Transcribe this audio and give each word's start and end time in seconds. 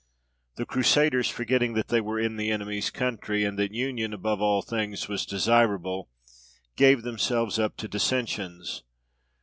The 0.55 0.65
Crusaders, 0.65 1.29
forgetting 1.29 1.75
that 1.75 1.89
they 1.89 2.01
were 2.01 2.19
in 2.19 2.35
the 2.35 2.49
enemy's 2.49 2.89
country, 2.89 3.43
and 3.43 3.59
that 3.59 3.71
union, 3.71 4.13
above 4.13 4.41
all 4.41 4.63
things, 4.63 5.07
was 5.07 5.27
desirable, 5.27 6.09
gave 6.75 7.03
themselves 7.03 7.59
up 7.59 7.77
to 7.77 7.87
dissensions. 7.87 8.81